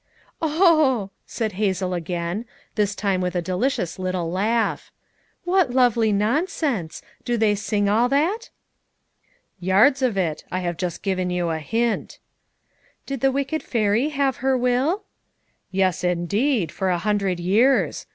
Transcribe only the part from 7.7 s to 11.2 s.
all that?" "Yards of it; I have just